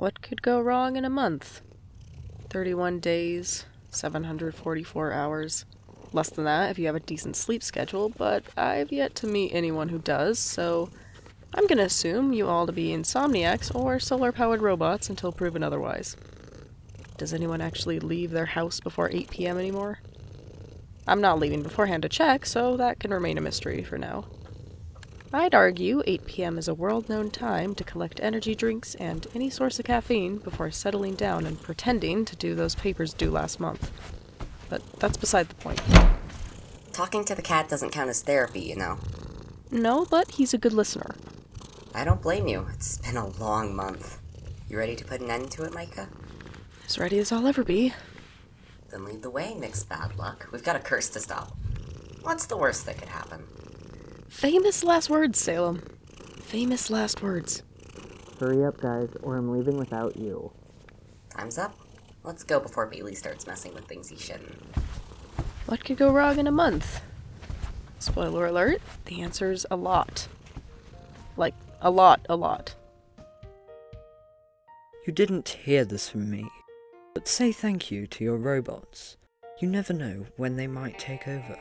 [0.00, 1.60] What could go wrong in a month?
[2.48, 5.66] 31 days, 744 hours.
[6.14, 9.52] Less than that if you have a decent sleep schedule, but I've yet to meet
[9.52, 10.88] anyone who does, so
[11.52, 16.16] I'm gonna assume you all to be insomniacs or solar powered robots until proven otherwise.
[17.18, 19.98] Does anyone actually leave their house before 8 pm anymore?
[21.06, 24.24] I'm not leaving beforehand to check, so that can remain a mystery for now.
[25.32, 29.48] I'd argue 8 pm is a world known time to collect energy drinks and any
[29.48, 33.92] source of caffeine before settling down and pretending to do those papers due last month.
[34.68, 35.80] But that's beside the point.
[36.92, 38.98] Talking to the cat doesn't count as therapy, you know.
[39.70, 41.14] No, but he's a good listener.
[41.94, 42.66] I don't blame you.
[42.74, 44.18] It's been a long month.
[44.68, 46.08] You ready to put an end to it, Micah?
[46.86, 47.94] As ready as I'll ever be.
[48.90, 50.48] Then lead the way, Mx Bad Luck.
[50.50, 51.56] We've got a curse to stop.
[52.22, 53.44] What's the worst that could happen?
[54.30, 55.82] Famous last words, Salem.
[56.40, 57.64] Famous last words.
[58.38, 60.52] Hurry up, guys, or I'm leaving without you.
[61.36, 61.76] Time's up.
[62.22, 64.56] Let's go before Bailey starts messing with things he shouldn't.
[65.66, 67.02] What could go wrong in a month?
[67.98, 70.28] Spoiler alert, the answer's a lot.
[71.36, 72.76] Like, a lot, a lot.
[75.06, 76.48] You didn't hear this from me,
[77.14, 79.16] but say thank you to your robots.
[79.58, 81.58] You never know when they might take over.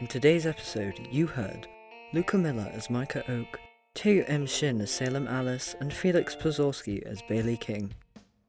[0.00, 1.66] In today's episode, you heard
[2.12, 3.58] Luka Miller as Micah Oak,
[3.94, 4.46] Teu M.
[4.46, 7.92] Shin as Salem Alice, and Felyx Pozorski as Bailey King.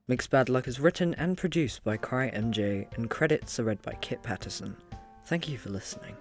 [0.08, 3.94] Mx Bad Luck is written and produced by Cry MJ, and credits are read by
[4.00, 4.78] Kit Paterson.
[5.26, 6.16] Thank you for listening.